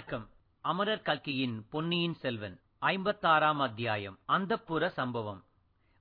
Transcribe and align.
வணக்கம். 0.00 0.28
அமரர் 0.60 1.02
கல்கியின் 1.02 1.66
பொன்னியின் 1.70 2.14
செல்வன் 2.14 2.60
ஐம்பத்தாறாம் 2.80 3.56
அத்தியாயம் 3.56 4.18
அந்தப்புற 4.28 4.88
சம்பவம். 4.88 5.44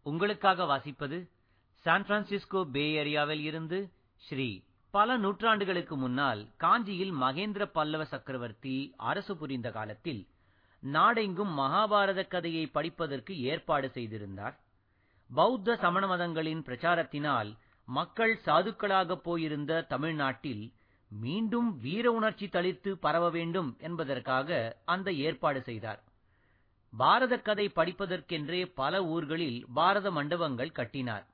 உங்களுக்காக 0.02 0.64
வாசிப்பது 0.64 1.30
சான் 1.74 2.04
பிரான்சிஸ்கோ 2.04 2.64
பே 2.64 3.04
ஏரியாவில் 3.04 3.40
இருந்து 3.40 3.92
ஸ்ரீ 4.16 4.62
பல 4.92 5.18
நூற்றாண்டுகளுக்கு 5.18 5.96
முன்னால் 5.96 6.48
காஞ்சியில் 6.58 7.14
மகேந்திர 7.14 7.66
பல்லவ 7.66 8.06
சக்கரவர்த்தி 8.06 8.94
அரசு 8.98 9.38
புரிந்த 9.38 9.72
காலத்தில் 9.72 10.28
நாடெங்கும் 10.80 11.58
மகாபாரத 11.58 12.28
கதையை 12.28 12.68
படிப்பதற்கு 12.68 13.42
ஏற்பாடு 13.42 13.90
செய்திருந்தார். 13.90 14.60
பௌத்த 15.34 15.76
சமண 15.76 16.08
மதங்களின் 16.08 16.62
பிரச்சாரத்தினால் 16.62 17.58
மக்கள் 17.86 18.40
சாதுக்களாகப் 18.46 19.24
போயிருந்த 19.24 19.82
தமிழ்நாட்டில் 19.82 20.74
மீண்டும் 21.12 21.78
வீர 21.80 22.12
உணர்ச்சி 22.12 22.48
தளிர்த்து 22.48 22.92
பரவ 22.92 23.30
வேண்டும் 23.30 23.78
என்பதற்காக 23.80 24.50
அந்த 24.86 25.12
ஏற்பாடு 25.12 25.62
செய்தார். 25.62 26.04
பாரத 26.94 27.38
கதை 27.40 27.72
படிப்பதற்கென்றே 27.76 28.72
பல 28.76 29.06
ஊர்களில் 29.06 29.66
பாரத 29.74 30.12
மண்டபங்கள் 30.12 30.72
கட்டினார். 30.72 31.26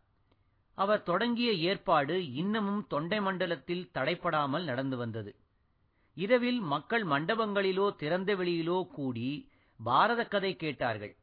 அவர் 0.77 1.03
தொடங்கிய 1.03 1.51
ஏற்பாடு 1.51 2.33
இன்னமும் 2.33 2.87
தொண்டை 2.87 3.21
மண்டலத்தில் 3.21 3.89
தடைப்படாமல் 3.93 4.63
நடந்து 4.63 4.97
வந்தது. 4.97 5.35
இரவில் 6.17 6.59
மக்கள் 6.59 7.05
மண்டபங்களிலோ 7.05 7.95
திறந்த 7.95 8.35
வெளியிலோ 8.35 8.87
கூடி 8.87 9.29
பாரத 9.79 10.21
கதை 10.25 10.55
கேட்டார்கள். 10.55 11.13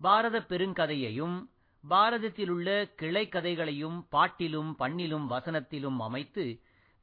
பாரத 0.00 0.36
பெருங்கதையையும் 0.48 1.36
பாரதத்திலுள்ள 1.84 2.68
கிளை 2.94 3.28
கதைகளையும் 3.28 4.06
பாட்டிலும் 4.08 4.74
பண்ணிலும் 4.74 5.30
வசனத்திலும் 5.30 5.98
அமைத்து 5.98 6.44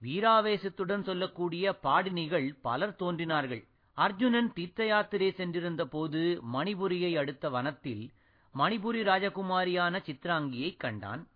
வீராவேசத்துடன் 0.03 1.03
சொல்லக்கூடிய 1.03 1.79
பாடினிகள் 1.83 2.47
பலர் 2.61 2.95
தோன்றினார்கள். 2.95 3.67
அர்ஜுனன் 3.93 4.53
தீர்த்த 4.53 4.85
யாத்திரை 4.85 5.31
சென்றிருந்த 5.31 5.85
போது 5.85 6.41
மணிபுரியை 6.53 7.17
அடுத்த 7.17 7.49
வனத்தில் 7.49 8.11
மணிபுரி 8.55 9.01
ராஜகுமாரியான 9.03 9.99
சித்ராங்கியை 10.05 10.77
கண்டான். 10.77 11.27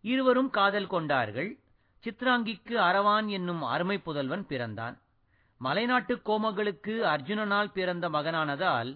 இருவரும் 0.00 0.50
காதல் 0.50 0.86
கொண்டார்கள். 0.86 1.58
சித்ராங்கிக்கு 2.04 2.74
அரவான் 2.88 3.26
என்னும் 3.26 3.62
அருமை 3.62 3.98
புதல்வன் 3.98 4.46
பிறந்தான். 4.46 4.98
மலைநாட்டு 5.60 6.14
கோமகளுக்கு 6.24 6.94
அர்ஜுனனால் 7.14 7.72
பிறந்த 7.72 8.08
மகனானதால் 8.08 8.90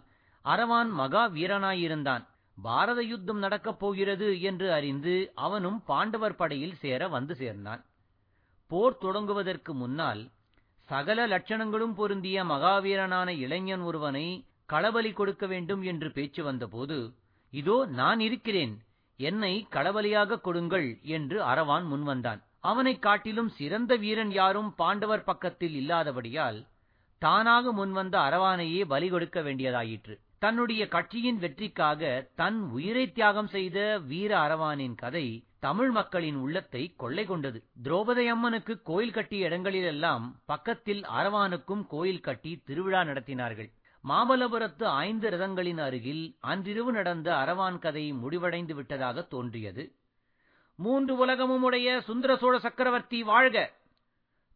அரவான் 0.44 0.90
மகா 0.90 1.28
வீரனாயிருந்தான். 1.28 2.24
பாரத 2.62 3.02
யுத்தம் 3.02 3.38
நடக்கப் 3.38 3.78
போகிறது 3.78 4.40
என்று 4.40 4.72
அறிந்து 4.72 5.32
அவனும் 5.34 5.82
பாண்டவர் 5.84 6.36
படையில் 6.36 6.76
சேர 6.76 7.08
வந்து 7.08 7.34
சேர்ந்தான். 7.34 7.84
போர் 8.74 8.98
தொடங்குவதற்கு 9.00 9.72
முன்னால் 9.72 10.22
சகல 10.88 11.26
லட்சணங்களும் 11.26 11.94
பொருந்திய 11.94 12.44
மகாவீரனான 12.44 13.28
இளைஞன் 13.38 13.80
ஒருவனை 13.80 14.44
களபலி 14.72 15.12
கொடுக்க 15.12 15.46
வேண்டும் 15.46 15.82
என்று 15.82 16.12
பேச்சு 16.12 16.44
வந்தபோது 16.44 17.12
இதோ 17.52 17.86
நான் 17.90 18.20
இருக்கிறேன் 18.20 18.74
என்னை 19.16 19.66
களபலியாக 19.70 20.40
கொடுங்கள் 20.40 20.98
என்று 21.02 21.42
அரவான் 21.42 21.86
முன்வந்தான் 21.92 22.40
அவனைக் 22.60 23.02
காட்டிலும் 23.02 23.48
சிறந்த 23.48 23.96
வீரன் 23.96 24.30
யாரும் 24.30 24.74
பாண்டவர் 24.74 25.24
பக்கத்தில் 25.24 25.74
இல்லாதபடியால் 25.74 26.66
தானாக 27.22 27.72
முன்வந்த 27.72 28.18
அரவானையே 28.18 28.84
பலி 28.84 29.08
கொடுக்க 29.08 29.40
வேண்டியதாயிற்று. 29.42 30.14
தன்னுடைய 30.38 30.88
கட்சியின் 30.88 31.38
வெற்றிக்காக 31.38 32.28
தன் 32.34 32.60
உயிரை 32.70 33.12
தியாகம் 33.12 33.48
செய்த 33.48 33.98
வீர 33.98 34.38
அரவானின் 34.38 34.94
கதை 34.94 35.26
தமிழ் 35.64 35.90
மக்களின் 35.90 36.36
உள்ளத்தை 36.36 36.94
கொள்ளை 36.96 37.24
கொண்டது. 37.26 37.58
திரௌபதி 37.82 38.24
அம்மனுக்கு 38.28 38.82
கோயில் 38.82 39.12
கட்டிய 39.12 39.46
இடங்களிலெல்லாம் 39.46 40.24
பக்கத்தில் 40.44 41.02
அரவானுக்கும் 41.14 41.86
கோயில் 41.86 42.20
கட்டி 42.20 42.62
திருவிழா 42.64 43.00
நடத்தினார்கள். 43.02 43.70
மாமல்லபுரத்து 44.04 44.84
ஐந்து 45.02 45.30
ரதங்களின் 45.30 45.80
அருகில் 45.80 46.24
அன்றிரவு 46.44 46.92
நடந்த 46.92 47.28
அரவான் 47.34 47.78
கதை 47.78 48.12
முடிவடைந்து 48.12 48.74
விட்டதாக 48.74 49.22
தோன்றியது. 49.24 49.84
மூன்று 50.78 51.16
உலகமும் 51.16 51.62
உடைய 51.62 52.00
சுந்தர 52.00 52.36
சோழ 52.36 52.54
சக்கரவர்த்தி 52.58 53.22
வாழ்க! 53.22 53.58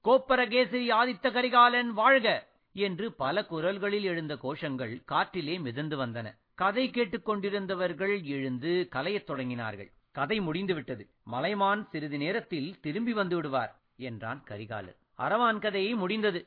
கோப்பரகேசரி 0.04 0.88
ஆதித்த 0.92 1.32
கரிகாலன் 1.32 1.92
வாழ்க! 1.92 2.26
என்று 2.74 3.12
பல 3.12 3.44
குரல்களில் 3.44 4.04
எழுந்த 4.04 4.34
கோஷங்கள் 4.42 4.94
காற்றிலே 5.10 5.60
மிதந்து 5.60 5.96
வந்தன. 5.96 6.26
கதை 6.54 6.90
கேட்டுக் 6.90 7.26
கொண்டிருந்தவர்கள் 7.28 8.22
எழுந்து 8.28 8.72
கலையத் 8.92 9.28
தொடங்கினார்கள். 9.30 9.90
கதை 10.18 10.36
முடிந்துவிட்டது. 10.40 11.04
மலைமான் 11.32 11.82
சிறிது 11.90 12.18
நேரத்தில் 12.18 12.70
திரும்பி 12.80 13.12
வந்து 13.12 13.36
விடுவார் 13.36 13.72
என்றான் 14.08 14.40
கரிகாலன் 14.44 14.98
அரவான் 15.18 15.58
கதையை 15.58 15.92
முடிந்தது. 15.94 16.40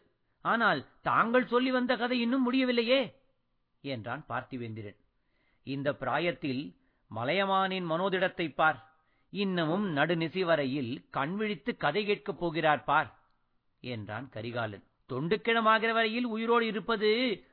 ஆனால் 0.46 0.82
தாங்கள் 1.02 1.50
சொல்லி 1.54 1.72
வந்த 1.72 1.94
கதை 1.96 2.18
இன்னும் 2.20 2.46
முடியவில்லையே 2.48 3.02
என்றான் 3.84 4.24
பார்த்திவேந்திரன். 4.30 4.98
இந்த 5.68 5.90
பிராயத்தில் 5.94 6.64
மலையமானின் 7.12 7.88
மனோதிடத்தை 7.90 8.48
பார். 8.54 8.80
இன்னமும் 9.34 9.86
நடுநிசி 9.98 10.42
வரையில் 10.44 10.94
கண்விழித்து 11.10 11.72
கதை 11.78 12.02
கேட்கப் 12.06 12.40
போகிறார் 12.40 12.84
பார் 12.84 13.10
என்றான் 13.84 14.28
கரிகாலன். 14.30 14.86
தொண்டுக்கிழமாகிற 15.10 15.92
வரையில் 15.94 16.28
உயிரோடு 16.34 16.66
இருப்பது 16.66 17.10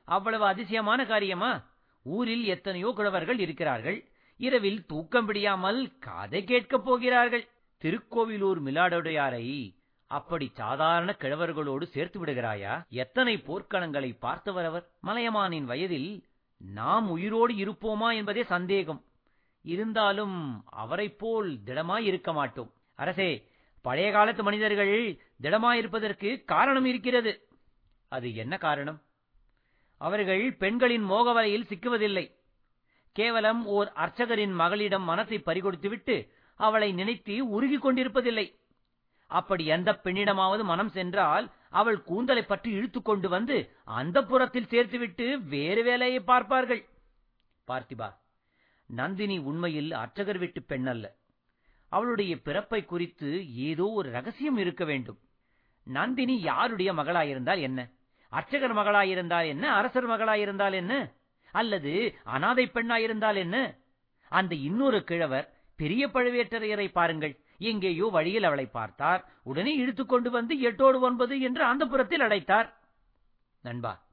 அவ்வளவு 0.07 0.45
அதிசயமான 0.45 1.01
காரியமா? 1.07 1.53
ஊரில் 2.07 2.45
எத்தனையோ 2.45 2.91
கிழவர்கள் 2.97 3.39
இருக்கிறார்கள். 3.39 3.99
இரவில் 4.39 4.87
தூக்கம் 4.87 5.29
விடியாமல் 5.29 5.99
கதை 5.99 6.45
கேட்கப் 6.45 6.85
போகிறார்கள். 6.85 7.49
திருக்கோவிலூர் 7.79 8.63
மிலாடுடையாரை 8.63 9.77
அப்படி 10.07 10.51
சாதாரண 10.55 11.17
கிழவர்களோடு 11.19 11.83
சேர்த்து 11.83 12.25
விடுகிறாயா? 12.25 12.89
எத்தனை 12.89 13.37
போர்க்களங்களை 13.37 14.19
பார்த்தவர் 14.19 14.65
அவர்? 14.65 14.91
மலையமானின் 15.07 15.65
வயதில் 15.65 16.25
நாம் 16.57 17.11
உயிரோடு 17.11 17.55
இருப்போமா 17.55 18.15
என்பதே 18.15 18.43
சந்தேகம். 18.43 19.05
இருந்தாலும் 19.63 20.65
அவரைப் 20.67 21.19
போல் 21.19 21.59
திடமாய் 21.65 22.05
இருக்க 22.05 22.33
மாட்டோம். 22.33 22.73
அரசே 22.95 23.49
பழைய 23.83 24.13
காலத்து 24.13 24.43
மனிதர்கள் 24.43 25.21
திடமாயிருப்பதற்கு 25.43 26.45
காரணம் 26.45 26.85
இருக்கிறது. 26.85 27.49
அது 28.09 28.35
என்ன 28.35 28.57
காரணம்? 28.57 29.03
அவர்கள் 29.99 30.57
பெண்களின் 30.57 31.11
மோகவலையில் 31.11 31.69
சிக்குவதில்லை. 31.69 32.38
கேவலம் 33.19 33.67
ஓர் 33.67 33.89
அர்ச்சகரின் 33.95 34.53
மகளிடம் 34.53 35.03
மனத்தை 35.03 35.39
பறிகொடுத்துவிட்டு 35.39 36.17
அவளை 36.61 36.93
நினைத்து 36.93 37.35
உருகிக் 37.49 37.85
கொண்டிருப்பதில்லை. 37.85 38.47
அப்படி 39.31 39.65
எந்த 39.67 40.01
பெண்ணிடமாவது 40.05 40.63
மனம் 40.63 40.89
சென்றால் 40.89 41.47
அவள் 41.71 41.99
கூந்தலை 42.03 42.43
பற்றி 42.43 42.71
இழுத்துக் 42.71 43.05
கொண்டு 43.05 43.29
வந்து 43.29 43.57
அந்த 43.85 44.19
புறத்தில் 44.23 44.71
சேர்த்துவிட்டு 44.71 45.27
வேறு 45.49 45.83
வேலையை 45.83 46.21
பார்ப்பார்கள். 46.21 46.83
பார்த்திபா 47.69 48.09
நந்தினி 48.87 49.39
உண்மையில் 49.39 49.91
அர்ச்சகர் 49.93 50.39
வீட்டு 50.39 50.63
பெண் 50.63 50.87
அல்ல. 50.87 51.07
அவளுடைய 51.93 52.33
பிறப்பை 52.37 52.85
குறித்து 52.85 53.31
ஏதோ 53.69 53.87
ஒரு 53.91 54.09
ரகசியம் 54.11 54.57
இருக்க 54.57 54.85
வேண்டும். 54.85 55.19
நந்தினி 55.87 56.37
யாருடைய 56.41 56.93
மகளாயிருந்தால் 56.93 57.61
என்ன? 57.61 57.81
அர்ச்சகர் 58.33 58.77
மகளாயிருந்தால் 58.77 59.47
என்ன? 59.47 59.65
அரசர் 59.73 60.09
மகளாயிருந்தால் 60.09 60.73
என்ன? 60.73 60.95
அல்லது 61.53 62.19
அனாதை 62.25 62.71
பெண்ணாயிருந்தால் 62.75 63.37
என்ன? 63.37 63.77
அந்த 64.29 64.55
இன்னொரு 64.55 65.05
கிழவர் 65.05 65.55
பெரிய 65.77 66.09
பழுவேட்டரையரை 66.09 66.89
பாருங்கள். 66.89 67.41
எங்கேயோ 67.59 68.09
வழியில் 68.13 68.43
அவளை 68.43 68.67
பார்த்தார். 68.67 69.33
உடனே 69.43 69.79
இழுத்துக்கொண்டு 69.79 70.31
வந்து 70.31 70.61
எட்டோடு 70.61 71.01
ஒன்பது 71.01 71.41
என்று 71.41 71.65
அந்த 71.65 71.87
புறத்தில் 71.87 72.21
அடைத்தார். 72.21 72.75
நண்பா 73.61 74.07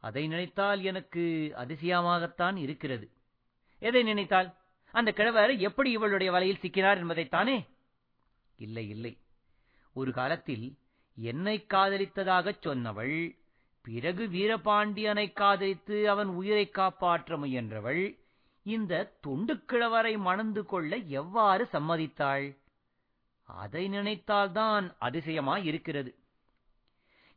அதை 0.00 0.26
நினைத்தால் 0.26 0.82
எனக்கு 0.82 1.52
அதிசயமாகத்தான் 1.56 2.56
இருக்கிறது. 2.56 3.10
எதை 3.78 4.02
நினைத்தால்? 4.02 4.54
அந்த 4.90 5.12
கிழவர் 5.12 5.56
எப்படி 5.56 5.90
இவளுடைய 5.90 6.32
வலையில் 6.32 6.60
சிக்கினார் 6.60 7.00
என்பதைத்தானே? 7.02 7.66
இல்லை 8.56 8.88
இல்லை. 8.88 9.18
ஒரு 9.92 10.12
காலத்தில் 10.12 10.76
என்னை 11.14 11.66
காதலித்ததாகச் 11.74 12.62
சொன்னவள் 12.62 13.36
பிறகு 13.86 14.24
வீரபாண்டியனை 14.26 15.32
காதலித்து 15.32 15.96
அவன் 16.10 16.30
உயிரை 16.38 16.66
காப்பாற்ற 16.70 17.36
முயன்றவள் 17.36 18.04
இந்த 18.66 18.92
தொண்டுக்கிழவரை 19.26 20.14
மணந்து 20.18 20.62
கொள்ள 20.66 20.96
எவ்வாறு 21.20 21.64
சம்மதித்தாள்? 21.72 22.46
அதை 23.48 23.82
நினைத்தால்தான் 23.88 24.86
அதிசயமாய் 24.98 25.64
இருக்கிறது 25.64 26.10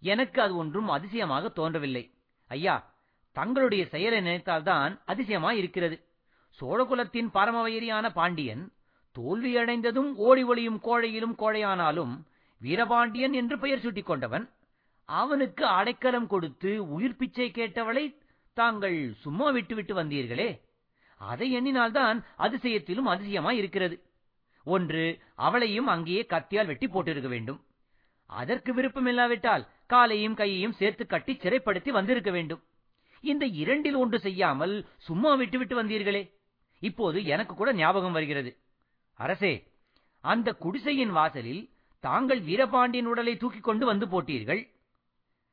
எனக்கு 0.04 0.40
அது 0.42 0.54
ஒன்றும் 0.56 0.90
அதிசயமாக 0.90 1.50
தோன்றவில்லை. 1.50 2.04
ஐயா 2.52 2.76
தங்களுடைய 3.36 3.84
செயலை 3.86 4.20
நினைத்தால்தான் 4.20 4.94
அதிசயமாய் 5.06 5.58
இருக்கிறது 5.58 5.98
சோழகுலத்தின் 6.60 7.30
பரமவயிரியான 7.34 8.06
பாண்டியன் 8.14 8.64
தோல்வியடைந்ததும் 9.16 10.10
ஓடி 10.28 10.44
ஒளியும் 10.44 10.80
கோழையிலும் 10.84 11.36
கோழையானாலும் 11.38 12.14
வீரபாண்டியன் 12.62 13.34
என்று 13.34 13.56
பெயர் 13.60 13.80
சூட்டிக் 13.80 14.06
கொண்டவன் 14.06 14.46
அவனுக்கு 15.10 15.66
அடைக்கலம் 15.66 16.28
கொடுத்து 16.28 16.90
உயிர் 16.90 17.16
பிச்சை 17.16 17.52
கேட்டவளை 17.52 18.04
தாங்கள் 18.54 19.14
சும்மா 19.14 19.50
விட்டுவிட்டு 19.50 19.94
வந்தீர்களே. 19.96 20.50
அதை 21.22 21.48
எண்ணினால்தான் 21.58 22.18
அதிசயத்திலும் 22.38 23.10
அதிசயமாய் 23.14 23.58
இருக்கிறது. 23.58 23.96
ஒன்று 24.66 25.04
அவளையும் 25.36 25.88
அங்கேயே 25.88 26.26
கத்தியால் 26.30 26.66
வெட்டி 26.66 26.88
போட்டிருக்க 26.88 27.28
வேண்டும். 27.28 27.60
அதற்கு 28.30 28.72
விருப்பமில்லாவிட்டால் 28.74 29.68
காலையும் 29.86 30.34
கையையும் 30.34 30.72
சேர்த்து 30.72 31.06
கட்டி 31.06 31.34
சிறைப்படுத்தி 31.34 31.90
வந்திருக்க 31.90 32.32
வேண்டும். 32.32 32.62
இந்த 33.24 33.46
இரண்டில் 33.46 33.96
ஒன்று 33.96 34.20
செய்யாமல் 34.20 34.76
சும்மா 34.98 35.34
விட்டுவிட்டு 35.34 35.84
வந்தீர்களே. 35.84 36.24
இப்போது 36.80 37.26
எனக்கு 37.26 37.56
கூட 37.56 37.74
ஞாபகம் 37.74 38.12
வருகிறது. 38.12 38.52
அரசே 39.20 39.54
அந்த 40.24 40.54
குடிசையின் 40.54 41.12
வாசலில் 41.12 41.64
தாங்கள் 42.00 42.42
வீரபாண்டியன் 42.42 43.06
உடலை 43.06 43.38
தூக்கிக் 43.38 43.64
கொண்டு 43.64 43.86
வந்து 43.86 44.06
போட்டீர்கள். 44.06 44.62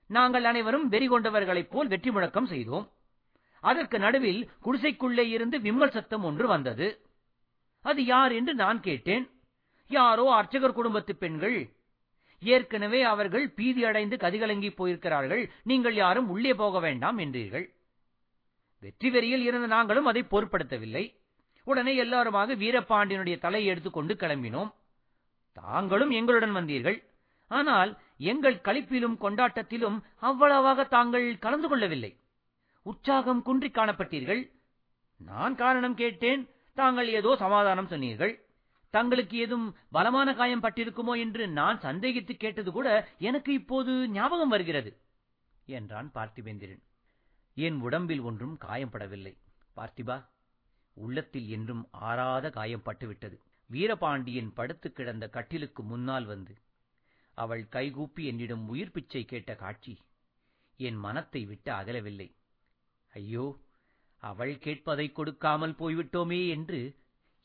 நாங்கள் 0.06 0.44
அனைவரும் 0.44 0.88
வெறி 0.88 1.08
கொண்டவர்களைப் 1.08 1.70
போல் 1.70 1.88
வெற்றி 1.88 2.10
முழக்கம் 2.10 2.46
செய்தோம். 2.46 2.86
அதற்கு 3.60 3.98
நடுவில் 3.98 4.50
குடிசைக்குள்ளே 4.64 5.24
இருந்து 5.28 5.60
விம்மல் 5.60 5.90
சத்தம் 5.90 6.22
ஒன்று 6.22 6.46
வந்தது. 6.46 6.88
அது 7.84 8.04
யார் 8.04 8.32
என்று 8.32 8.54
நான் 8.54 8.80
கேட்டேன். 8.80 9.30
யாரோ 9.90 10.32
அர்ச்சகர் 10.32 10.72
குடும்பத்து 10.72 11.16
பெண்கள். 11.16 11.58
ஏற்கனவே 12.42 13.02
அவர்கள் 13.02 13.50
பீதி 13.50 13.84
அடைந்து 13.84 14.16
கதிகலங்கி 14.16 14.70
போயிருக்கிறார்கள். 14.76 15.50
நீங்கள் 15.62 15.94
யாரும் 15.94 16.28
உள்ளே 16.28 16.54
போக 16.54 16.80
வேண்டாம் 16.80 17.18
என்றீர்கள். 17.18 17.66
வெற்றி 18.82 19.10
வெறியில் 19.10 19.42
இருந்த 19.42 19.66
நாங்களும் 19.66 20.06
அதை 20.06 20.22
பொருட்படுத்தவில்லை. 20.22 21.04
உடனே 21.64 21.96
எல்லாருமாக 21.96 22.54
வீரபாண்டியனுடைய 22.54 23.38
தலையை 23.38 23.70
எடுத்துக்கொண்டு 23.70 24.14
கிளம்பினோம். 24.14 24.70
தாங்களும் 25.52 26.10
எங்களுடன் 26.10 26.52
வந்தீர்கள். 26.52 26.98
ஆனால் 27.50 27.90
எங்கள் 28.30 28.62
களிப்பிலும் 28.66 29.16
கொண்டாட்டத்திலும் 29.24 29.98
அவ்வளவாக 30.28 30.84
தாங்கள் 30.94 31.26
கலந்து 31.44 31.68
கொள்ளவில்லை. 31.68 32.12
உற்சாகம் 32.86 33.42
குன்றி 33.42 33.68
காணப்பட்டீர்கள். 33.70 34.42
நான் 35.20 35.54
காரணம் 35.54 35.94
கேட்டேன். 35.94 36.42
தாங்கள் 36.78 37.08
ஏதோ 37.18 37.30
சமாதானம் 37.36 37.90
சொன்னீர்கள். 37.92 38.34
தங்களுக்கு 38.94 39.36
ஏதும் 39.36 39.66
பலமான 39.90 40.28
காயம் 40.34 40.62
பட்டிருக்குமோ 40.64 41.14
என்று 41.18 41.44
நான் 41.58 41.78
சந்தேகித்து 41.78 42.34
கேட்டது 42.36 42.70
கூட 42.72 42.88
எனக்கு 43.18 43.50
இப்போது 43.52 43.92
ஞாபகம் 44.08 44.52
வருகிறது 44.54 44.90
என்றான் 45.68 46.08
பார்த்திபேந்திரன். 46.14 46.82
என் 47.56 47.78
உடம்பில் 47.80 48.22
ஒன்றும் 48.28 48.54
காயம்படவில்லை 48.64 49.34
பார்த்திபா 49.76 50.16
உள்ளத்தில் 50.96 51.48
என்றும் 51.48 51.82
ஆறாத 52.08 52.46
காயம் 52.50 52.84
பட்டுவிட்டது. 52.84 53.36
வீரபாண்டியன் 53.70 54.52
படுத்து 54.54 54.88
கிடந்த 54.92 55.24
கட்டிலுக்கு 55.28 55.82
முன்னால் 55.82 56.24
வந்து 56.24 56.52
அவள் 57.42 57.62
கைகூப்பி 57.68 58.22
என்னிடம் 58.26 58.64
உயிர் 58.68 58.92
பிச்சை 58.92 59.22
கேட்ட 59.24 59.54
காட்சி. 59.54 59.94
என் 60.80 60.98
மனத்தை 61.04 61.42
விட்டு 61.44 61.70
அகலவில்லை. 61.72 62.28
ஐயோ 63.14 63.46
அவள் 64.22 64.54
கேட்பதை 64.64 65.06
கொடுக்காமல் 65.12 65.74
போய்விட்டோமே 65.78 66.40
என்று 66.48 66.80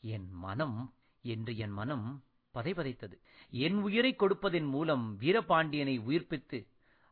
என் 0.02 0.28
மனம் 0.44 0.78
என்று 1.24 1.52
என் 1.56 1.74
மனம் 1.80 2.06
பதைபதைத்தது. 2.54 3.16
என் 3.64 3.78
உயிரை 3.82 4.12
கொடுப்பதன் 4.14 4.68
மூலம் 4.74 5.04
வீரபாண்டியனை 5.20 5.96
உயிர்ப்பித்து 6.08 6.58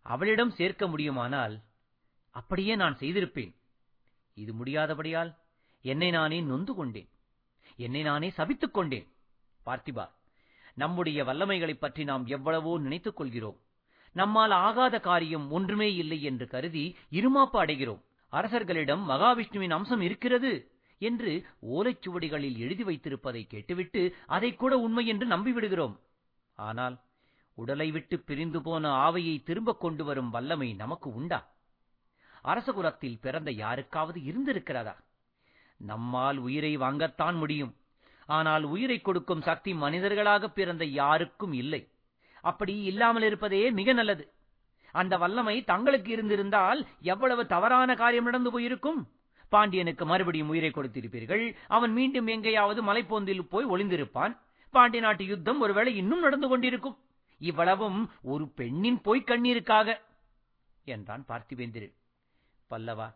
அவளிடம் 0.07 0.53
சேர்க்க 0.59 0.85
முடியுமானால் 0.87 1.55
அப்படியே 2.35 2.75
நான் 2.77 2.97
செய்திருப்பேன். 3.01 3.53
இது 4.37 4.53
முடியாதபடியால் 4.55 5.31
என்னை 5.85 6.11
நானே 6.11 6.39
நொந்து 6.41 6.73
கொண்டேன். 6.75 7.11
என்னை 7.79 8.03
நானே 8.03 8.29
சபித்துக் 8.37 8.77
கொண்டேன். 8.77 9.09
பார்த்திபா 9.67 10.07
நம்முடைய 10.81 11.25
வல்லமைகளைப் 11.25 11.81
பற்றி 11.81 12.05
நாம் 12.05 12.27
எவ்வளவோ 12.27 12.79
நினைத்துக் 12.79 13.17
கொள்கிறோம். 13.17 13.57
நம்மால் 14.13 14.51
ஆகாத 14.51 15.01
காரியம் 15.01 15.51
ஒன்றுமே 15.51 15.95
இல்லை 15.95 16.23
என்று 16.23 16.49
கருதி 16.49 16.97
இருமாப்பு 17.11 17.53
அடைகிறோம். 17.53 18.03
அரசர்களிடம் 18.29 19.11
மகாவிஷ்ணுவின் 19.11 19.71
அம்சம் 19.71 20.01
இருக்கிறது 20.01 20.71
என்று 20.99 21.47
ஓலைச்சுவடிகளில் 21.71 22.57
எழுதி 22.57 22.85
வைத்திருப்பதை 22.85 23.47
கேட்டுவிட்டு 23.47 24.15
அதை 24.27 24.55
கூட 24.55 24.79
உண்மை 24.79 25.07
என்று 25.07 25.27
நம்பிவிடுகிறோம். 25.27 26.01
ஆனால் 26.55 27.01
உடலை 27.55 27.91
விட்டு 27.91 28.19
பிரிந்து 28.19 28.63
போன 28.63 29.11
ஆவையை 29.11 29.43
திரும்பக் 29.43 29.81
கொண்டு 29.81 30.05
வரும் 30.05 30.31
வல்லமை 30.31 30.75
நமக்கு 30.75 31.15
உண்டா? 31.15 31.53
அரசகுலத்தில் 32.45 33.21
பிறந்த 33.21 33.51
யாருக்காவது 33.51 34.21
இருந்திருக்கிறதா? 34.21 34.97
நம்மால் 35.77 36.37
உயிரை 36.37 36.79
வாங்கத்தான் 36.79 37.35
முடியும். 37.35 37.75
ஆனால் 38.37 38.65
உயிரை 38.65 38.99
கொடுக்கும் 39.01 39.47
சக்தி 39.49 39.71
மனிதர்களாக 39.75 40.51
பிறந்த 40.51 40.85
யாருக்கும் 41.01 41.55
இல்லை. 41.63 41.83
அப்படி 42.45 42.75
இல்லாமல் 42.91 43.23
இருப்பதே 43.23 43.63
மிக 43.79 43.93
நல்லது. 43.93 44.25
அந்த 44.95 45.15
வல்லமை 45.19 45.57
தங்களுக்கு 45.65 46.11
இருந்திருந்தால் 46.13 46.81
எவ்வளவு 47.13 47.43
தவறான 47.47 47.95
காரியம் 47.95 48.25
நடந்து 48.25 48.51
போயிருக்கும்? 48.51 49.01
பாண்டியனுக்கு 49.53 50.05
மறுபடியும் 50.07 50.49
உயிரை 50.49 50.71
கொடுத்திருப்பீர்கள். 50.71 51.45
அவன் 51.69 51.93
மீண்டும் 51.93 52.27
எங்கேயாவது 52.27 52.81
மலைப்போந்தில் 52.83 53.51
போய் 53.53 53.71
ஒளிந்திருப்பான். 53.73 54.35
பாண்டிய 54.75 55.03
நாட்டு 55.03 55.25
யுத்தம் 55.25 55.61
ஒருவேளை 55.61 55.93
இன்னும் 55.97 56.21
நடந்து 56.21 56.49
கொண்டிருக்கும். 56.49 56.99
இவ்வளவும் 57.41 58.01
ஒரு 58.33 58.45
பெண்ணின் 58.59 59.01
பொய்க் 59.01 59.29
கண்ணீருக்காக 59.29 59.89
என்றான் 60.85 61.25
பார்த்திவேந்திரன். 61.29 61.95
பல்லவா 62.71 63.09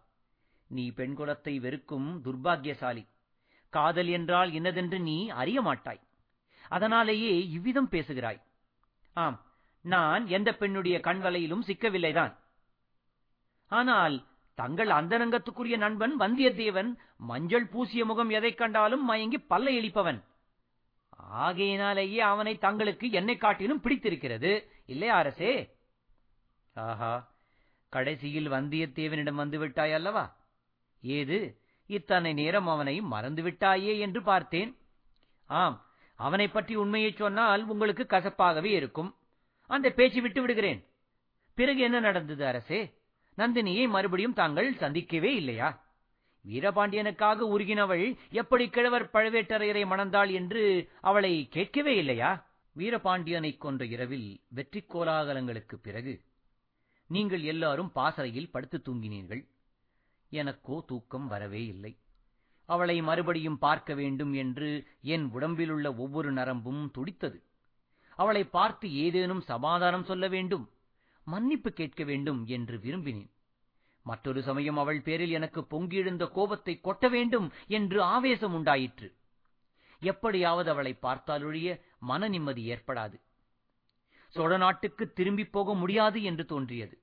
நீ 0.71 0.85
பெண் 0.91 1.17
குலத்தை 1.19 1.55
வெறுக்கும் 1.61 2.09
துர்பாக்கியசாலி. 2.25 3.03
காதல் 3.75 4.07
என்றால் 4.07 4.51
என்னதென்று 4.51 5.01
நீ 5.01 5.29
அறிய 5.29 5.61
மாட்டாய். 5.61 6.01
அதனாலேயே 6.69 7.33
இவ்விதம் 7.49 7.89
பேசுகிறாய். 7.89 8.41
ஆம் 9.15 9.39
நான் 9.83 10.27
எந்த 10.27 10.55
பெண்ணுடைய 10.55 10.99
கண்வலையிலும் 10.99 11.65
சிக்கவில்லைதான். 11.67 12.33
ஆனால் 13.71 14.17
தங்கள் 14.55 14.89
அந்தரங்கத்துக்குரிய 14.89 15.77
நண்பன் 15.77 16.19
வந்தியத்தேவன் 16.19 16.91
மஞ்சள் 17.17 17.67
பூசிய 17.67 18.05
முகம் 18.05 18.31
எதைக் 18.31 18.59
கண்டாலும் 18.59 19.05
மயங்கி 19.05 19.39
பல்ல 19.51 19.69
இழிப்பவன். 19.81 20.21
ஆகையினாலேயே 21.09 22.21
அவனை 22.21 22.59
தங்களுக்கு 22.59 23.11
என்னை 23.11 23.37
காட்டிலும் 23.37 23.81
பிடித்திருக்கிறது. 23.81 24.53
இல்லையா 24.87 25.15
அரசே 25.15 25.53
ஆஹா 26.75 27.13
கடைசியில் 27.89 28.51
வந்தியத்தேவனிடம் 28.51 29.35
வந்து 29.35 29.59
விட்டாய் 29.59 29.93
அல்லவா? 29.93 30.25
ஏது? 31.03 31.41
இத்தனை 31.87 32.33
நேரம் 32.33 32.67
அவனை 32.67 33.03
மறந்துவிட்டாயே 33.03 33.99
என்று 33.99 34.23
பார்த்தேன். 34.23 34.77
ஆம் 35.47 35.85
அவனைப் 36.15 36.53
பற்றி 36.53 36.75
உண்மையைச் 36.75 37.17
சொன்னால் 37.17 37.67
உங்களுக்கு 37.69 38.07
கசப்பாகவே 38.09 38.65
இருக்கும். 38.65 39.15
அந்த 39.67 39.91
பேச்சு 39.91 40.23
விட்டு 40.23 40.41
விடுகிறேன். 40.41 40.85
பிறகு 41.55 41.81
என்ன 41.81 42.01
நடந்தது 42.01 42.47
அரசே? 42.47 42.95
நந்தினியை 43.37 43.89
மறுபடியும் 43.89 44.33
தாங்கள் 44.33 44.75
சந்திக்கவே 44.75 45.35
இல்லையா? 45.35 45.83
வீரபாண்டியனுக்காக 46.49 47.39
உருகினவள் 47.39 48.17
எப்படி 48.31 48.69
கிழவர் 48.69 49.11
பழுவேட்டரையரை 49.13 49.87
மணந்தாள் 49.87 50.31
என்று 50.33 50.91
அவளை 51.01 51.49
கேட்கவே 51.49 51.97
இல்லையா? 51.97 52.47
வீரபாண்டியனைக் 52.77 53.59
கொன்ற 53.59 53.85
இரவில் 53.85 54.41
வெற்றி 54.49 54.85
கோலாகலங்களுக்குப் 54.89 55.83
பிறகு 55.83 56.21
நீங்கள் 57.09 57.43
எல்லாரும் 57.43 57.93
பாசறையில் 57.93 58.51
படுத்து 58.51 58.83
தூங்கினீர்கள். 58.85 59.43
எனக்கோ 60.41 60.77
தூக்கம் 60.87 61.27
வரவே 61.27 61.63
இல்லை. 61.67 61.93
அவளை 62.69 62.97
மறுபடியும் 63.03 63.59
பார்க்க 63.59 63.95
வேண்டும் 63.95 64.33
என்று 64.33 64.69
என் 65.15 65.27
உடம்பிலுள்ள 65.31 65.87
ஒவ்வொரு 65.95 66.31
நரம்பும் 66.33 66.83
துடித்தது. 66.91 67.39
அவளை 68.19 68.43
பார்த்து 68.57 68.87
ஏதேனும் 69.05 69.43
சமாதானம் 69.43 70.05
சொல்ல 70.05 70.25
வேண்டும் 70.29 70.65
மன்னிப்பு 71.27 71.71
கேட்க 71.73 72.03
வேண்டும் 72.05 72.41
என்று 72.47 72.77
விரும்பினேன். 72.79 73.31
மற்றொரு 74.07 74.41
சமயம் 74.43 74.79
அவள் 74.79 75.01
பேரில் 75.03 75.31
எனக்கு 75.31 75.61
பொங்கியிருந்த 75.71 76.25
கோபத்தை 76.31 76.75
கொட்ட 76.79 77.09
வேண்டும் 77.11 77.47
என்று 77.69 77.99
ஆவேசம் 78.15 78.55
உண்டாயிற்று. 78.55 79.09
எப்படியாவது 80.03 80.69
அவளை 80.71 80.93
பார்த்தாலொழிய 81.03 81.69
மன 82.01 82.29
நிம்மதி 82.29 82.63
ஏற்படாது. 82.73 83.17
சோழ 84.35 84.53
நாட்டுக்கு 84.57 85.05
திரும்பிப் 85.13 85.53
போக 85.53 85.75
முடியாது 85.75 86.19
என்று 86.23 86.45
தோன்றியது. 86.45 86.97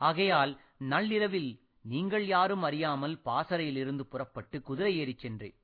ஆகையால் 0.00 0.52
நள்ளிரவில் 0.92 1.50
நீங்கள் 1.82 2.26
யாரும் 2.26 2.62
அறியாமல் 2.62 3.20
பாசறையிலிருந்து 3.24 4.00
புறப்பட்டு 4.00 4.62
குதிரை 4.62 4.98
ஏறிச் 4.98 5.18
சென்றேன். 5.18 5.54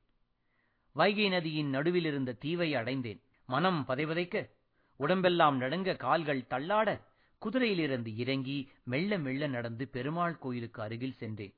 வைகை 0.93 1.29
நதியின் 1.29 1.69
நடுவில் 1.69 2.05
இருந்த 2.05 2.33
தீவை 2.33 2.75
அடைந்தேன். 2.75 3.21
மனம் 3.47 3.85
பதைபதைக்க 3.89 4.51
உடம்பெல்லாம் 4.97 5.57
நடுங்க 5.57 5.97
கால்கள் 5.97 6.47
தள்ளாட 6.51 7.01
குதிரையிலிருந்து 7.43 8.17
இறங்கி 8.17 8.71
மெல்ல 8.85 9.19
மெல்ல 9.19 9.47
நடந்து 9.47 9.89
பெருமாள் 9.89 10.39
கோயிலுக்கு 10.39 10.83
அருகில் 10.83 11.13
சென்றேன். 11.13 11.55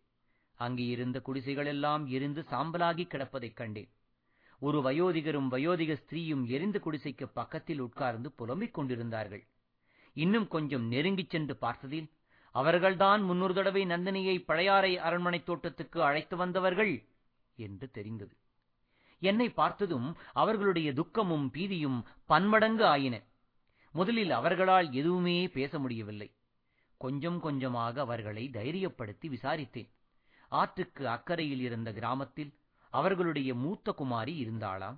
அங்கே 0.55 0.87
இருந்த 0.87 1.23
குடிசைகளெல்லாம் 1.27 2.07
எரிந்து 2.07 2.45
சாம்பலாகி 2.51 3.07
கிடப்பதைக் 3.07 3.57
கண்டேன். 3.57 3.89
ஒரு 4.59 4.81
வயோதிகரும் 4.81 5.51
வயோதிக 5.51 5.97
ஸ்திரீயும் 5.97 6.47
எரிந்த 6.47 6.81
குடிசைக்கு 6.85 7.27
பக்கத்தில் 7.35 7.79
உட்கார்ந்து 7.79 8.33
புலம்பிக் 8.33 8.75
கொண்டிருந்தார்கள். 8.75 9.47
இன்னும் 10.13 10.49
கொஞ்சம் 10.49 10.93
நெருங்கிச் 10.93 11.31
சென்று 11.31 11.57
பார்த்ததில் 11.57 12.11
அவர்கள்தான் 12.57 13.23
முன்னொரு 13.23 13.55
தடவை 13.55 13.83
நந்தினியை 13.87 14.45
பழையாறை 14.45 14.99
அரண்மனை 14.99 15.43
தோட்டத்துக்கு 15.43 16.03
அழைத்து 16.03 16.37
வந்தவர்கள் 16.37 16.95
என்று 17.57 17.91
தெரிந்தது. 17.91 18.35
என்னை 19.21 19.49
பார்த்ததும் 19.51 20.17
அவர்களுடைய 20.33 20.93
துக்கமும் 20.93 21.51
பீதியும் 21.55 21.99
பன்மடங்கு 22.25 22.87
ஆயின. 22.87 23.23
முதலில் 23.93 24.31
அவர்களால் 24.31 24.93
எதுவுமே 24.93 25.49
பேச 25.49 25.79
முடியவில்லை. 25.79 26.29
கொஞ்சம் 26.97 27.41
கொஞ்சமாக 27.41 28.01
அவர்களை 28.01 28.51
தைரியப்படுத்தி 28.53 29.29
விசாரித்தேன். 29.29 29.91
ஆற்றுக்கு 30.49 31.09
அக்கறையில் 31.09 31.61
இருந்த 31.61 31.93
கிராமத்தில் 31.93 32.53
அவர்களுடைய 32.91 33.55
மூத்த 33.55 33.93
குமாரி 33.93 34.35
இருந்தாளாம். 34.45 34.97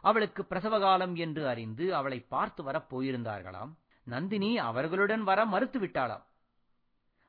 அவளுக்கு 0.00 0.42
பிரசவகாலம் 0.44 1.14
என்று 1.14 1.48
அறிந்து 1.48 1.94
அவளை 1.94 2.20
பார்த்து 2.20 2.62
வரப் 2.62 2.90
போயிருந்தார்களாம். 2.90 3.72
நந்தினி 4.04 4.58
அவர்களுடன் 4.58 5.22
வர 5.22 5.44
மறுத்து 5.44 5.78
விட்டாளாம் 5.80 6.26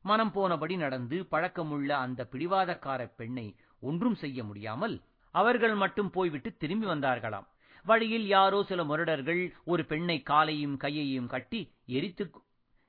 மனம் 0.09 0.31
போனபடி 0.35 0.75
நடந்து 0.83 1.17
பழக்கமுள்ள 1.33 1.89
அந்த 2.05 2.21
பிடிவாதக்கார 2.33 3.01
பெண்ணை 3.19 3.47
ஒன்றும் 3.83 4.17
செய்ய 4.23 4.39
முடியாமல் 4.49 4.95
அவர்கள் 5.35 5.75
மட்டும் 5.83 6.09
போய்விட்டு 6.15 6.49
திரும்பி 6.61 6.87
வந்தார்களாம். 6.91 7.47
வழியில் 7.85 8.27
யாரோ 8.35 8.59
சில 8.69 8.81
முரடர்கள் 8.89 9.41
ஒரு 9.71 9.83
பெண்ணை 9.91 10.17
காலையும் 10.29 10.77
கையையும் 10.83 11.31
கட்டி 11.33 11.61
எரித்து 11.97 12.25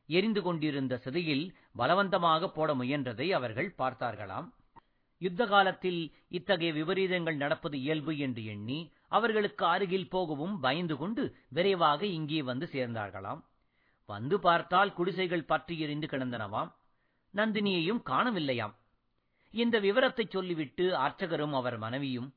எரிந்து 0.08 0.40
கொண்டிருந்த 0.46 0.94
சிதையில் 1.04 1.44
பலவந்தமாக 1.80 2.48
போட 2.54 2.70
முயன்றதை 2.80 3.26
அவர்கள் 3.38 3.68
பார்த்தார்களாம். 3.80 4.46
யுத்த 5.22 5.42
காலத்தில் 5.52 6.00
இத்தகைய 6.38 6.70
விபரீதங்கள் 6.78 7.38
நடப்பது 7.42 7.76
இயல்பு 7.84 8.12
என்று 8.26 8.42
எண்ணி 8.54 8.78
அவர்களுக்கு 9.16 9.64
அருகில் 9.75 10.10
போகவும் 10.14 10.54
பயந்து 10.64 10.96
கொண்டு 11.00 11.22
விரைவாக 11.56 12.00
இங்கே 12.18 12.40
வந்து 12.50 12.66
சேர்ந்தார்களாம். 12.75 13.40
வந்து 14.08 14.37
பார்த்தால் 14.46 14.94
குடிசைகள் 14.98 15.48
பற்றி 15.52 15.75
எரிந்து 15.84 16.06
கிடந்தனவாம். 16.12 16.70
நந்தினியையும் 17.38 18.02
காணவில்லையாம். 18.07 18.75
இந்த 19.50 19.78
விவரத்தை 19.78 20.26
சொல்லிவிட்டு 20.28 20.97
அர்ச்சகரும் 20.97 21.52
அவர் 21.52 21.78
மனைவியும் 21.78 22.35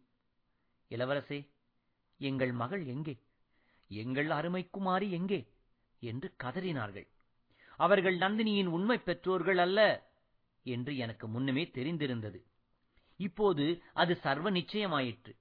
இளவரசே 0.89 1.49
எங்கள் 2.17 2.51
மகள் 2.51 2.85
எங்கே? 2.85 3.15
எங்கள் 3.87 4.29
அருமை 4.29 4.69
குமாரி 4.69 5.11
எங்கே? 5.11 5.53
என்று 5.99 6.35
கதறினார்கள். 6.43 7.07
அவர்கள் 7.75 8.17
நந்தினியின் 8.17 8.65
உண்மை 8.65 8.97
பெற்றோர்கள் 8.97 9.57
அல்ல 9.57 10.09
என்று 10.63 10.97
எனக்கு 10.97 11.27
முன்னமே 11.27 11.63
தெரிந்திருந்தது. 11.73 12.39
இப்போது 13.15 13.81
அது 13.93 14.15
சர்வ 14.15 14.51
நிச்சயமாயிற்று. 14.51 15.33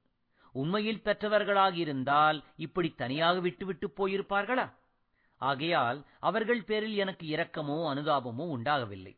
உண்மையில் 0.53 1.03
பெற்றவர்களாகியிருந்தால் 1.05 2.45
இப்படி 2.57 2.89
தனியாக 2.91 3.41
விட்டுவிட்டு 3.41 3.93
போயிருப்பார்களா? 3.97 4.73
ஆகையால் 5.37 6.07
அவர்கள் 6.19 6.63
பேரில் 6.63 6.97
எனக்கு 6.97 7.27
இரக்கமோ 7.27 7.77
அனுதாபமோ 7.93 8.49
உண்டாகவில்லை. 8.49 9.15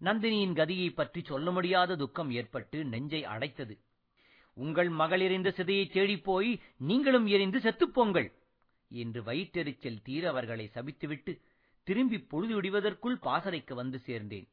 நந்தினியின் 0.00 0.54
கதியைப் 0.54 0.94
பற்றி 0.94 1.22
சொல்ல 1.22 1.50
முடியாத 1.50 1.96
துக்கம் 1.96 2.30
ஏற்பட்டு 2.30 2.84
நெஞ்சை 2.84 3.24
அடைத்தது. 3.24 3.78
உங்கள் 4.54 4.88
மகள் 4.88 5.20
எறிந்த 5.20 5.54
சிதையை 5.56 5.90
தேடிப் 5.90 6.24
போய் 6.24 6.60
நீங்களும் 6.76 7.26
எரிந்து 7.26 7.58
செத்துப்போங்கள் 7.58 8.32
என்று 8.88 9.22
வயிற்றெரிச்சல் 9.22 10.02
தீர 10.02 10.28
அவர்களை 10.28 10.70
சபித்துவிட்டு 10.74 11.40
திரும்பி 11.82 12.20
பொழுது 12.20 12.54
விடுவதற்குள் 12.54 13.18
பாசறைக்கு 13.18 13.74
வந்து 13.74 14.00
சேர்ந்தேன். 14.06 14.48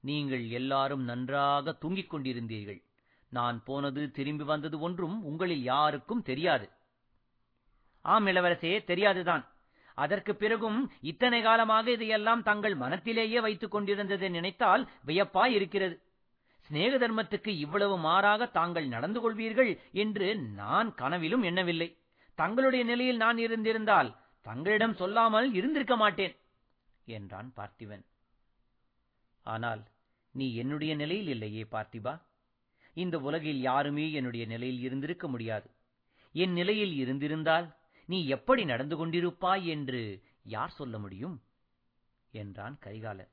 நீங்கள் 0.00 0.48
எல்லாரும் 0.48 1.02
நன்றாக 1.02 1.72
தூங்கிக் 1.72 2.14
கொண்டிருந்தீர்கள். 2.14 2.82
நான் 3.28 3.62
போனது 3.64 4.10
திரும்பி 4.10 4.44
வந்தது 4.44 4.80
ஒன்றும் 4.80 5.24
உங்களில் 5.24 5.62
யாருக்கும் 5.62 6.22
தெரியாது. 6.22 6.70
ஆம் 8.00 8.26
இளவரசே 8.26 8.84
தெரியாதுதான். 8.84 9.51
அதற்கு 9.94 10.32
பிறகும் 10.34 10.78
இத்தனை 11.10 11.40
காலமாக 11.42 11.86
இதையெல்லாம் 11.90 12.42
தங்கள் 12.48 12.76
மனத்திலேயே 12.76 13.40
வைத்துக் 13.40 13.74
கொண்டிருந்ததை 13.74 14.28
நினைத்தால் 14.28 14.84
வியப்பாய் 15.06 15.54
இருக்கிறது. 15.58 15.96
சிநேக 16.70 16.96
தர்மத்துக்கு 16.98 17.50
இவ்வளவு 17.64 17.96
மாறாக 18.06 18.46
தாங்கள் 18.58 18.86
நடந்து 18.94 19.20
கொள்வீர்கள் 19.20 19.70
என்று 20.02 20.28
நான் 20.60 20.90
கனவிலும் 20.94 21.44
எண்ணவில்லை. 21.50 21.88
தங்களுடைய 22.38 22.82
நிலையில் 22.90 23.22
நான் 23.24 23.38
இருந்திருந்தால் 23.38 24.10
தங்களிடம் 24.46 24.94
சொல்லாமல் 25.00 25.48
இருந்திருக்க 25.54 25.96
மாட்டேன் 25.96 26.34
என்றான் 27.16 27.50
பார்த்திவன் 27.56 28.04
ஆனால் 29.46 29.82
நீ 30.34 30.46
என்னுடைய 30.54 30.92
நிலையில் 30.94 31.30
இல்லையே 31.34 31.64
பார்த்திபா. 31.70 32.14
இந்த 32.96 33.16
உலகில் 33.18 33.60
யாருமே 33.60 34.06
என்னுடைய 34.12 34.44
நிலையில் 34.46 34.80
இருந்திருக்க 34.86 35.26
முடியாது. 35.28 35.68
என் 36.34 36.52
நிலையில் 36.52 36.94
இருந்திருந்தால் 37.02 37.66
நீ 38.06 38.26
எப்படி 38.26 38.64
நடந்து 38.64 39.06
கொண்டிருப்பாய் 39.06 39.64
என்று 39.64 40.22
யார் 40.42 40.70
சொல்ல 40.70 40.98
முடியும்? 40.98 41.42
என்றான் 42.30 42.78
கரிகாலன் 42.78 43.28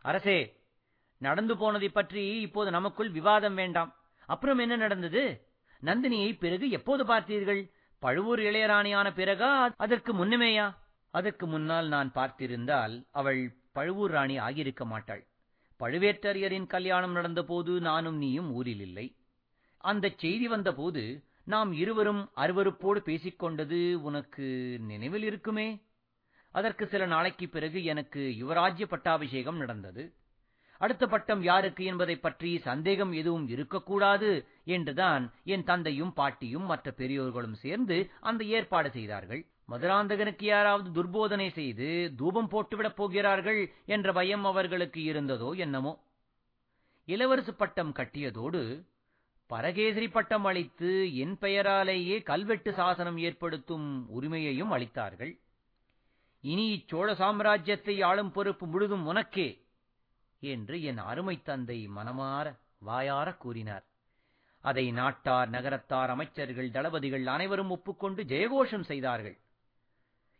அரசே 0.00 0.56
நடந்து 1.18 1.56
போனதை 1.56 1.88
பற்றி 1.88 2.40
இப்போது 2.40 2.70
நமக்குள் 2.70 3.10
விவாதம் 3.10 3.54
வேண்டாம். 3.54 3.94
அப்புறம் 4.26 4.58
என்ன 4.58 4.76
நடந்தது? 4.76 5.46
நந்தினியை 5.82 6.38
பிறகு 6.38 6.70
எப்போது 6.70 7.04
பார்த்தீர்கள்? 7.04 7.70
பழுவூர் 7.98 8.38
இளையராணியான 8.38 9.08
பிறகா? 9.10 9.72
அதற்கு 9.76 10.12
முன்னமேயா? 10.14 10.74
அதற்கு 11.10 11.46
முன்னால் 11.46 11.88
நான் 11.88 12.12
பார்த்திருந்தால் 12.14 13.04
அவள் 13.10 13.56
பழுவூர் 13.72 14.10
ராணி 14.10 14.38
ஆகியிருக்க 14.38 14.84
மாட்டாள். 14.84 15.26
பழுவேட்டரையரின் 15.80 16.66
கல்யாணம் 16.66 17.16
நடந்தபோது 17.16 17.80
நானும் 17.80 18.16
நீயும் 18.16 18.52
ஊரில் 18.52 18.80
இல்லை. 18.80 19.16
அந்தச் 19.78 20.18
செய்தி 20.18 20.48
வந்தபோது 20.48 21.27
நாம் 21.48 21.72
இருவரும் 21.72 22.30
அருவருப்போடு 22.36 23.00
பேசிக்கொண்டது 23.04 23.94
உனக்கு 23.94 24.78
நினைவில் 24.80 25.22
இருக்குமே? 25.22 25.82
அதற்கு 26.52 26.86
சில 26.86 27.06
நாளைக்கு 27.06 27.48
பிறகு 27.48 27.84
எனக்கு 27.84 28.34
யுவராஜ்ய 28.40 28.84
பட்டாபிஷேகம் 28.84 29.56
நடந்தது. 29.56 30.14
அடுத்த 30.78 31.06
பட்டம் 31.06 31.42
யாருக்கு 31.42 31.84
என்பதைப் 31.84 32.22
பற்றி 32.22 32.58
சந்தேகம் 32.58 33.12
எதுவும் 33.12 33.48
இருக்கக்கூடாது 33.48 34.46
என்றுதான் 34.64 35.32
என் 35.44 35.64
தந்தையும் 35.64 36.12
பாட்டியும் 36.12 36.62
மற்ற 36.62 36.90
பெரியோர்களும் 36.90 37.54
சேர்ந்து 37.54 38.10
அந்த 38.20 38.44
ஏற்பாடு 38.44 38.90
செய்தார்கள். 38.90 39.46
மதுராந்தகனுக்கு 39.68 40.44
யாராவது 40.44 40.90
துர்போதனை 40.90 41.50
செய்து 41.50 42.12
தூபம் 42.16 42.48
போட்டுவிடப் 42.48 42.96
போகிறார்கள் 42.96 43.72
என்ற 43.86 44.12
பயம் 44.12 44.44
அவர்களுக்கு 44.44 45.00
இருந்ததோ 45.12 45.56
என்னமோ? 45.56 46.04
இளவரசு 47.06 47.50
பட்டம் 47.50 47.92
கட்டியதோடு 47.92 48.62
பரகேசரி 49.50 50.08
பட்டம் 50.08 50.44
அளித்து 50.44 50.90
என் 51.22 51.36
பெயராலேயே 51.40 52.16
கல்வெட்டு 52.22 52.70
சாசனம் 52.72 53.18
ஏற்படுத்தும் 53.18 53.86
உரிமையையும் 54.08 54.72
அளித்தார்கள். 54.76 55.32
இனி 56.44 56.66
இச்சோழ 56.74 57.08
சாம்ராஜ்யத்தை 57.12 57.94
ஆளும் 58.04 58.32
பொறுப்பு 58.32 58.66
முழுதும் 58.66 59.06
உனக்கே 59.06 59.48
என்று 60.42 60.76
என் 60.82 61.00
அருமை 61.10 61.36
தந்தை 61.42 61.78
மனமாற 61.96 62.46
வாயார 62.78 63.28
கூறினார். 63.36 63.84
அதை 64.64 64.84
நாட்டார் 64.92 65.48
நகரத்தார் 65.48 66.10
அமைச்சர்கள் 66.10 66.70
தளபதிகள் 66.70 67.26
அனைவரும் 67.26 67.70
ஒப்புக்கொண்டு 67.70 68.22
ஜெயகோஷம் 68.22 68.86
செய்தார்கள். 68.90 69.36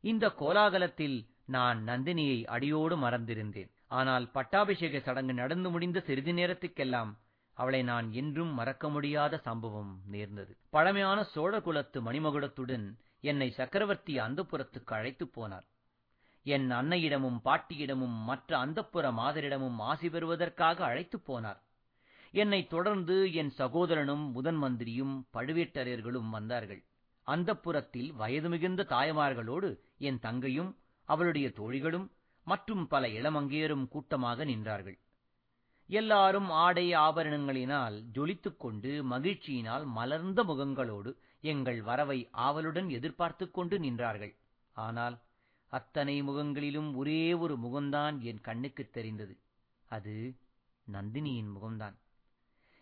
இந்த 0.04 0.24
கோலாகலத்தில் 0.40 1.18
நான் 1.46 1.78
நந்தினியை 1.88 2.38
அடியோடு 2.44 2.96
மறந்திருந்தேன். 2.96 3.70
ஆனால் 3.98 4.26
பட்டாபிஷேக 4.30 5.00
சடங்கு 5.00 5.34
நடந்து 5.34 5.70
முடிந்த 5.70 5.98
சிறிது 6.00 6.32
நேரத்துக்கெல்லாம் 6.32 7.12
அவளை 7.58 7.82
நான் 7.82 8.12
என்றும் 8.12 8.52
மறக்க 8.54 8.88
முடியாத 8.88 9.36
சம்பவம் 9.36 9.92
நேர்ந்தது. 10.06 10.56
பழமையான 10.70 11.24
சோழ 11.24 11.60
குலத்து 11.60 12.02
மணிமகுடத்துடன் 12.02 12.86
என்னை 13.20 13.50
சக்கரவர்த்தி 13.50 14.18
அந்தப்புறத்துக்கு 14.18 14.94
அழைத்துப் 14.98 15.40
போனார். 15.40 15.66
என் 16.42 16.70
அன்னையிடமும் 16.70 17.40
பாட்டியிடமும் 17.44 18.16
மற்ற 18.22 18.66
அந்தப்புற 18.66 19.08
மாதரிடமும் 19.12 19.78
ஆசி 19.78 20.08
பெறுவதற்காக 20.08 20.84
அழைத்துப் 20.84 21.26
போனார். 21.32 21.60
என்னைத் 22.32 22.68
தொடர்ந்து 22.68 23.32
என் 23.32 23.50
சகோதரனும் 23.50 24.30
முதன் 24.30 24.56
மந்திரியும் 24.56 25.26
பழுவேட்டரையர்களும் 25.32 26.30
வந்தார்கள். 26.30 26.82
அந்தப்புறத்தில் 27.26 28.12
வயது 28.12 28.48
மிகுந்த 28.48 28.86
தாய்மார்களோடு 28.88 29.70
என் 29.98 30.18
தங்கையும் 30.18 30.76
அவளுடைய 31.08 31.48
தோழிகளும் 31.48 32.08
மற்றும் 32.44 32.86
பல 32.86 33.06
இளமங்கையரும் 33.08 33.88
கூட்டமாக 33.88 34.44
நின்றார்கள். 34.44 34.98
எல்லாரும் 35.90 36.50
ஆடை 36.50 36.92
ஆபரணங்களினால் 36.92 38.04
ஜொலித்துக் 38.14 38.56
கொண்டு 38.56 39.04
மகிழ்ச்சியினால் 39.10 39.84
மலர்ந்த 39.86 40.44
முகங்களோடு 40.44 41.16
எங்கள் 41.40 41.82
வரவை 41.82 42.28
ஆவலுடன் 42.30 42.88
எதிர்பார்த்துக் 42.88 43.54
கொண்டு 43.54 43.78
நின்றார்கள். 43.78 44.34
ஆனால் 44.72 45.18
அத்தனை 45.68 46.22
முகங்களிலும் 46.22 46.96
ஒரே 46.96 47.34
ஒரு 47.34 47.58
முகம்தான் 47.58 48.20
என் 48.20 48.40
கண்ணுக்குத் 48.40 48.92
தெரிந்தது. 48.92 49.38
அது 49.88 50.36
நந்தினியின் 50.92 51.52
முகம்தான். 51.54 51.98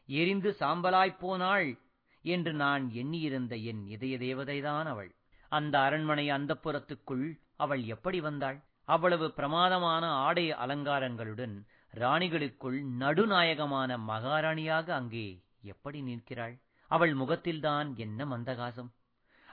எரிந்து 0.06 0.56
சாம்பலாய்ப் 0.58 1.18
போனாள் 1.18 1.78
என்று 2.22 2.52
நான் 2.52 2.90
எண்ணியிருந்த 2.90 3.56
என் 3.56 3.86
இதய 3.86 4.18
தேவதைதான் 4.18 4.84
அவள். 4.84 5.14
அந்த 5.48 5.80
அரண்மனை 5.80 6.30
அந்தப்புறத்துக்குள் 6.30 7.40
அவள் 7.56 7.82
எப்படி 7.82 8.20
வந்தாள்? 8.20 8.64
அவ்வளவு 8.84 9.32
பிரமாதமான 9.32 10.06
ஆடை 10.06 10.52
அலங்காரங்களுடன் 10.52 11.66
ராணிகளுக்குள் 11.96 12.82
நடுநாயகமான 12.98 13.98
மகாராணியாக 14.08 14.90
அங்கே 14.90 15.42
எப்படி 15.62 16.02
நிற்கிறாள்? 16.02 16.58
அவள் 16.88 17.14
முகத்தில்தான் 17.14 17.96
என்ன 17.96 18.24
மந்தகாசம்? 18.24 18.90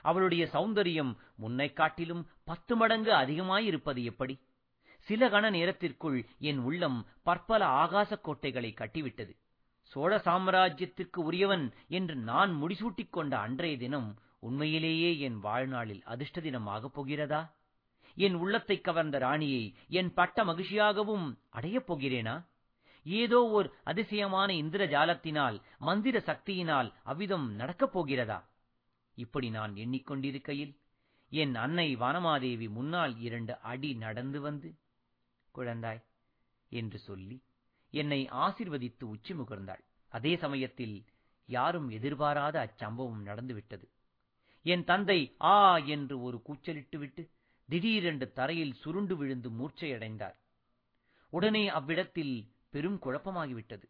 அவளுடைய 0.02 0.48
சௌந்தரியம் 0.52 1.16
முன்னைக் 1.34 1.76
காட்டிலும் 1.76 2.26
பத்து 2.44 2.76
மடங்கு 2.76 3.12
அதிகமாயிருப்பது 3.12 4.02
எப்படி? 4.02 4.40
சில 4.98 5.28
கண 5.28 5.50
நேரத்திற்குள் 5.50 6.26
என் 6.38 6.58
உள்ளம் 6.58 7.06
பற்பல 7.22 7.66
ஆகாசக் 7.66 8.24
கோட்டைகளை 8.24 8.74
கட்டிவிட்டது. 8.76 9.36
சோழ 9.82 10.16
சாம்ராஜ்யத்திற்கு 10.24 11.16
உரியவன் 11.16 11.72
என்று 11.88 12.14
நான் 12.14 12.62
முடிசூட்டிக் 12.62 13.10
கொண்ட 13.10 13.38
அன்றைய 13.38 13.76
தினம் 13.76 14.18
உண்மையிலேயே 14.38 15.18
என் 15.18 15.38
வாழ்நாளில் 15.40 16.02
அதிர்ஷ்ட 16.04 16.40
தினமாகப் 16.40 16.94
போகிறதா? 16.94 17.54
என் 18.14 18.34
உள்ளத்தைக் 18.34 18.84
கவர்ந்த 18.84 19.18
ராணியை 19.18 19.74
என் 19.88 20.14
பட்ட 20.14 20.44
மகிழ்ச்சியாகவும் 20.44 21.38
அடையப் 21.50 21.92
போகிறேனா? 21.92 22.44
ஏதோ 23.04 23.48
ஓர் 23.48 23.72
அதிசயமான 23.84 24.54
இந்திர 24.54 24.86
ஜாலத்தினால் 24.86 25.60
மந்திர 25.78 26.18
சக்தியினால் 26.18 26.92
அவ்விதம் 27.02 27.54
நடக்கப் 27.54 27.92
போகிறதா? 27.92 28.48
இப்படி 29.14 29.50
நான் 29.50 29.74
எண்ணிக்கொண்டிருக்கையில் 29.74 30.76
என் 31.30 31.54
அன்னை 31.54 31.96
வானமாதேவி 31.96 32.68
முன்னால் 32.68 33.18
இரண்டு 33.18 33.58
அடி 33.58 33.94
நடந்து 33.94 34.40
வந்து 34.40 34.74
குழந்தாய் 35.54 36.04
என்று 36.68 36.98
சொல்லி 36.98 37.42
என்னை 37.90 38.28
ஆசிர்வதித்து 38.32 39.04
உச்சி 39.04 39.34
முகர்ந்தாள். 39.34 39.84
அதே 40.08 40.36
சமயத்தில் 40.36 41.04
யாரும் 41.46 41.88
எதிர்பாராத 41.88 42.56
அச்சம்பவம் 42.64 43.22
நடந்துவிட்டது. 43.22 43.88
என் 44.62 44.84
தந்தை 44.84 45.36
ஆ 45.40 45.78
என்று 45.78 46.22
ஒரு 46.22 46.42
கூச்சலிட்டு 46.42 46.98
விட்டு 46.98 47.30
திடீரென்று 47.68 48.32
தரையில் 48.32 48.72
சுருண்டு 48.72 49.16
விழுந்து 49.16 49.50
மூர்ச்சையடைந்தார். 49.50 50.36
உடனே 51.32 51.68
அவ்விடத்தில் 51.68 52.48
பெரும் 52.70 52.98
குழப்பமாகிவிட்டது. 53.02 53.86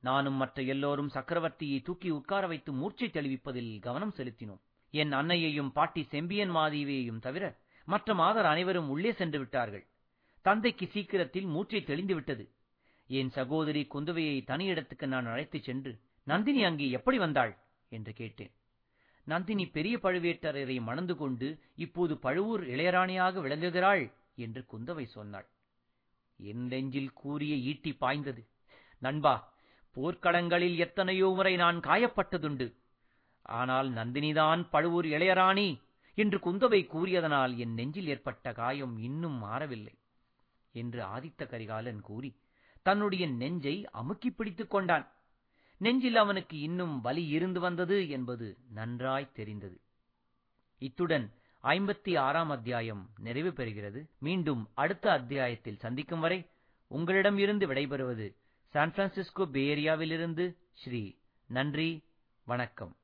நானும் 0.00 0.34
மற்ற 0.34 0.62
எல்லோரும் 0.62 1.10
சக்கரவர்த்தியை 1.14 1.82
தூக்கி 1.82 2.10
உட்கார 2.10 2.46
வைத்து 2.46 2.72
மூர்ச்சை 2.72 3.08
தெளிவிப்பதில் 3.08 3.80
கவனம் 3.80 4.14
செலுத்தினோம். 4.16 4.60
என் 4.90 5.12
அன்னையையும் 5.12 5.72
பாட்டி 5.72 6.02
செம்பியன் 6.02 6.50
மாதேவியையும் 6.50 7.18
தவிர 7.18 7.58
மற்ற 7.84 8.14
மாதர் 8.14 8.44
அனைவரும் 8.44 8.88
உள்ளே 8.88 9.12
சென்று 9.12 9.38
விட்டார்கள். 9.38 9.84
தந்தைக்கு 10.42 10.86
சீக்கிரத்தில் 10.86 11.44
மூச்சை 11.44 11.84
தெளிந்து 11.84 12.14
விட்டது 12.14 12.44
என் 13.08 13.30
சகோதரி 13.30 13.86
குந்தவையை 13.94 14.36
தனியிடத்துக்கு 14.44 15.06
நான் 15.06 15.26
அழைத்துச் 15.26 15.62
சென்று 15.62 16.00
நந்தினி 16.26 16.64
அங்கே 16.64 16.90
எப்படி 16.90 17.18
வந்தாள்? 17.18 17.52
என்று 17.88 18.12
கேட்டேன். 18.12 18.52
நந்தினி 19.26 19.66
பெரிய 19.66 19.98
பழுவேட்டரையரை 20.02 20.80
மணந்து 20.80 21.16
கொண்டு 21.16 21.48
இப்போது 21.76 22.18
பழுவூர் 22.18 22.62
இளையராணியாக 22.64 23.40
விளங்குகிறாள் 23.40 24.12
என்று 24.34 24.64
குந்தவை 24.72 25.04
சொன்னாள். 25.06 25.46
என் 26.36 26.66
நெஞ்சில் 26.66 27.12
கூறிய 27.12 27.54
ஈட்டி 27.56 27.92
பாய்ந்தது. 27.92 28.42
நண்பா 28.98 29.34
போர்க்களங்களில் 29.96 30.76
எத்தனையோ 30.76 31.28
முறை 31.28 31.56
நான் 31.56 31.80
காயப்பட்டதுண்டு. 31.80 32.66
ஆனால் 33.42 33.88
நந்தினிதான் 33.92 34.68
பழுவூர் 34.70 35.04
இளையராணி 35.04 35.68
என்று 36.14 36.38
குந்தவை 36.38 36.86
கூறியதனால் 36.86 37.56
என் 37.56 37.74
நெஞ்சில் 37.74 38.06
ஏற்பட்ட 38.06 38.52
காயம் 38.52 38.98
இன்னும் 38.98 39.38
மாறவில்லை 39.38 39.94
என்று 40.72 41.00
ஆதித்த 41.04 41.46
கரிகாலன் 41.46 42.00
கூறி 42.00 42.30
தன்னுடைய 42.82 43.28
நெஞ்சை 43.28 43.86
அமுக்கி 43.90 44.30
பிடித்துக் 44.30 44.70
கொண்டான். 44.70 45.06
நெஞ்சில் 45.80 46.16
அவனுக்கு 46.16 46.58
இன்னும் 46.58 47.00
வலி 47.00 47.28
இருந்து 47.28 47.60
வந்தது 47.60 48.08
என்பது 48.08 48.56
நன்றாய் 48.74 49.32
தெரிந்தது. 49.32 49.80
இத்துடன் 50.78 51.32
ஐம்பத்தி 51.62 52.18
ஆறாம் 52.18 52.50
அத்தியாயம் 52.50 53.10
நிறைவு 53.18 53.50
பெறுகிறது. 53.50 54.00
மீண்டும் 54.18 54.68
அடுத்த 54.74 55.12
அத்தியாயத்தில் 55.12 55.78
சந்திக்கும் 55.78 56.20
வரை 56.20 56.46
உங்களிடம் 56.86 57.38
இருந்து 57.38 57.66
விடைபெறுவது 57.66 58.34
சான் 58.68 58.90
பிரான்சிஸ்கோ 58.90 59.46
பேரியாவிலிருந்து 59.52 60.54
ஸ்ரீ 60.72 61.14
நன்றி 61.46 62.04
வணக்கம். 62.44 62.96